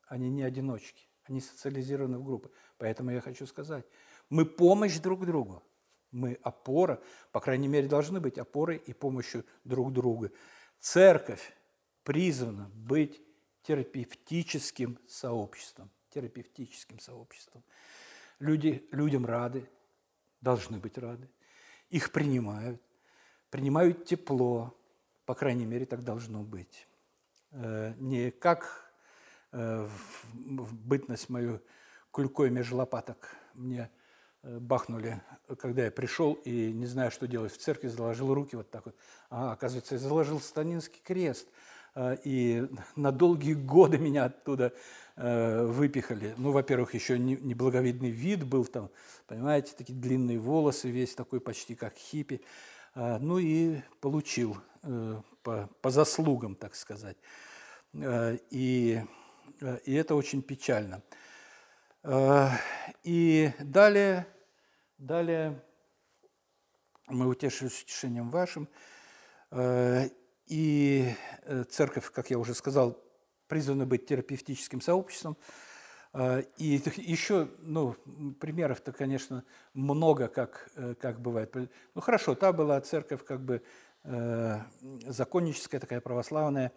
[0.08, 2.52] они не одиночки, они социализированы в группы.
[2.78, 3.86] Поэтому я хочу сказать,
[4.30, 5.64] мы помощь друг другу.
[6.12, 10.30] Мы опора, по крайней мере, должны быть опорой и помощью друг друга.
[10.80, 11.54] Церковь
[12.04, 13.22] призвана быть
[13.64, 15.90] терапевтическим сообществом.
[16.10, 17.64] Терапевтическим сообществом.
[18.40, 19.70] Люди, людям рады,
[20.42, 21.30] должны быть рады.
[21.90, 22.82] Их принимают,
[23.50, 24.76] принимают тепло,
[25.26, 26.88] по крайней мере, так должно быть.
[27.52, 28.92] Э, не как
[29.52, 29.88] э,
[30.32, 31.62] в бытность мою
[32.12, 33.90] кулькой меж лопаток мне–
[34.44, 35.22] бахнули,
[35.60, 38.96] когда я пришел и не знаю, что делать в церкви, заложил руки вот так вот.
[39.30, 41.48] А, оказывается, я заложил станинский крест.
[42.24, 44.74] И на долгие годы меня оттуда
[45.18, 46.34] выпихали.
[46.38, 48.90] Ну, во-первых, еще неблаговидный вид был там,
[49.28, 52.42] понимаете, такие длинные волосы, весь такой почти как хиппи.
[52.96, 54.58] Ну и получил
[55.44, 57.18] по, по заслугам, так сказать.
[57.94, 59.02] И,
[59.86, 61.04] и это очень печально.
[62.04, 62.50] Э,
[63.04, 64.26] и далее,
[64.98, 65.62] далее
[67.08, 68.68] мы утешились утешением вашим.
[70.52, 72.98] Э, и э, церковь, как я уже сказал,
[73.48, 75.38] призвана быть терапевтическим сообществом.
[76.58, 77.96] И еще, ну,
[78.42, 81.56] примеров-то, конечно, много, как, как бывает.
[81.56, 83.62] Ну, хорошо, та была церковь как бы
[85.08, 86.74] законническая, такая православная,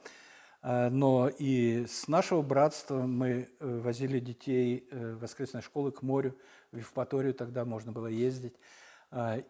[0.62, 6.38] но и с нашего братства мы э, возили детей э, в воскресной школы к морю,
[6.70, 8.54] в Евпаторию тогда можно было ездить.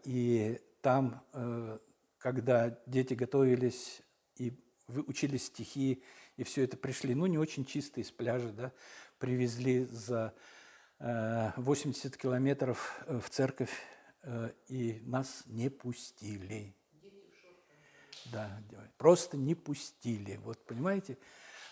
[0.04, 1.78] И там, э,
[2.18, 4.02] когда дети готовились
[4.36, 4.52] и
[4.88, 6.02] учились стихи,
[6.36, 8.72] и все это пришли, ну, не очень чистые с пляжа, да,
[9.18, 10.34] привезли за
[10.98, 13.72] 80 километров в церковь,
[14.68, 16.74] и нас не пустили.
[18.32, 18.62] Да,
[18.96, 20.36] просто не пустили.
[20.36, 21.18] Вот понимаете?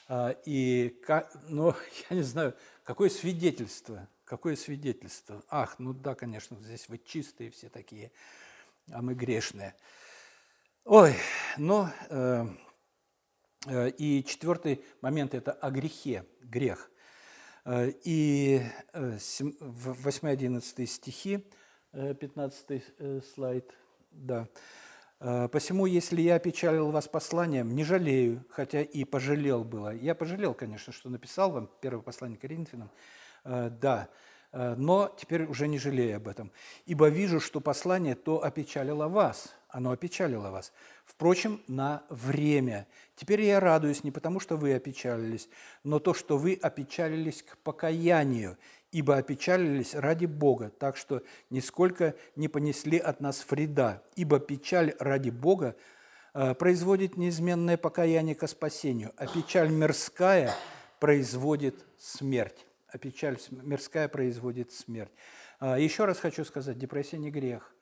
[0.08, 1.00] А, и,
[1.48, 1.74] ну,
[2.10, 2.54] я не знаю,
[2.84, 5.42] какое свидетельство, какое свидетельство.
[5.48, 8.12] Ах, ну да, конечно, здесь вы чистые все такие,
[8.90, 9.74] а мы грешные.
[10.84, 11.14] Ой,
[11.58, 12.46] ну, э,
[13.66, 16.90] э, и четвертый момент– это о грехе, грех.
[17.64, 18.60] Э, и
[18.92, 21.46] 8-11 стихи,
[21.92, 22.82] 15
[23.34, 23.72] слайд,
[24.10, 24.48] да,
[25.24, 29.94] Э, «Посему, если я опечалил вас посланием, не жалею, хотя и пожалел было».
[29.94, 32.90] Я пожалел, конечно, что написал вам первое послание Коринфянам,
[33.44, 34.08] э, да, э,
[34.52, 36.52] но теперь уже не жалею об этом.
[36.84, 40.72] «Ибо вижу, что послание то опечалило вас, оно опечалило вас.
[41.06, 42.86] Впрочем, на время.
[43.16, 45.48] Теперь я радуюсь не потому, что вы опечалились,
[45.82, 48.58] но то, что вы опечалились к покаянию,
[48.92, 55.30] ибо опечалились ради Бога, так что нисколько не понесли от нас вреда, ибо печаль ради
[55.30, 55.74] Бога
[56.34, 60.54] э, производит неизменное покаяние ко спасению, а печаль мирская
[61.00, 62.66] производит смерть.
[62.92, 65.12] А печаль мирская производит смерть.
[65.58, 67.74] А, еще раз хочу сказать, депрессия не грех.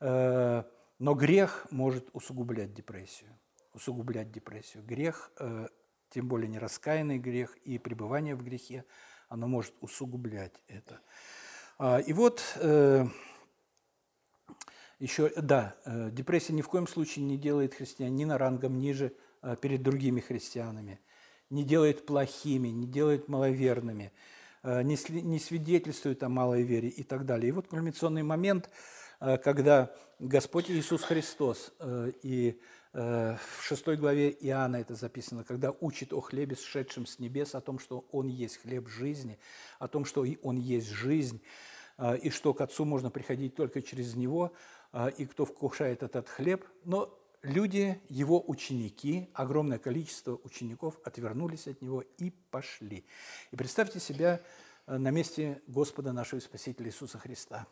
[0.00, 0.64] Э,
[0.98, 3.38] но грех может усугублять депрессию.
[3.72, 4.84] Усугублять депрессию.
[4.84, 5.66] Грех, э,
[6.10, 8.84] тем более нераскаянный грех и пребывание в грехе–
[9.28, 11.00] оно может усугублять это.
[11.78, 13.04] А, и вот э,
[15.00, 15.76] еще, да,
[16.12, 19.12] депрессия ни в коем случае не делает христианина рангом ниже
[19.60, 21.00] перед другими христианами,
[21.50, 24.12] не делает плохими, не делает маловерными,
[24.64, 27.50] не, не свидетельствует о малой вере и так далее.
[27.50, 28.70] И вот кульминационный момент,
[29.20, 31.72] когда Господь Иисус Христос
[32.22, 32.58] и
[32.96, 37.60] Э, в шестой главе Иоанна это записано, когда учит о хлебе, сшедшем с небес, о
[37.60, 39.36] том, что Он есть хлеб жизни,
[39.80, 41.42] о том, что Он есть жизнь,
[41.98, 44.52] э, и что к Отцу можно приходить только через Него,
[44.92, 46.64] э, и кто вкушает этот хлеб.
[46.84, 47.12] Но
[47.44, 53.06] люди, Его ученики, огромное количество учеников отвернулись от Него и пошли.
[53.52, 54.40] И представьте себя
[54.86, 57.66] на месте Господа нашего Спасителя Иисуса Христа.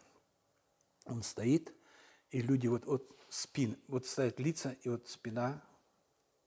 [1.06, 1.72] Он стоит,
[2.30, 5.62] и люди вот, вот спин, вот стоят лица, и вот спина,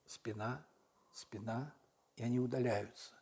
[0.06, 0.66] спина,
[1.14, 1.74] спина,
[2.16, 3.14] и они удаляются.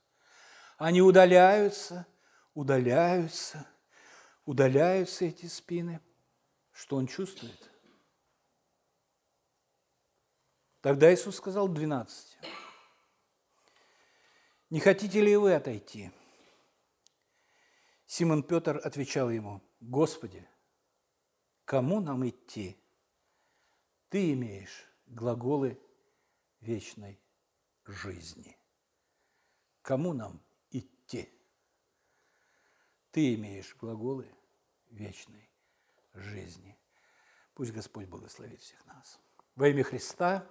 [0.78, 2.06] Они удаляются,
[2.54, 3.68] удаляются,
[4.46, 6.00] удаляются эти спины.
[6.72, 7.73] Что он чувствует?
[10.84, 12.38] Тогда Иисус сказал 12.
[14.70, 16.12] «Не хотите ли вы отойти?»
[18.06, 20.46] Симон Петр отвечал ему, «Господи,
[21.64, 22.78] кому нам идти?
[24.10, 25.80] ты имеешь глаголы
[26.60, 27.20] вечной
[27.86, 28.56] жизни.
[29.82, 31.32] Кому нам идти?
[33.10, 34.30] Ты имеешь глаголы
[34.92, 35.50] вечной
[36.14, 36.78] жизни.
[37.56, 39.20] Пусть Господь благословит всех нас.
[39.56, 40.46] Во имя Христа.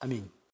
[0.00, 0.37] Amém.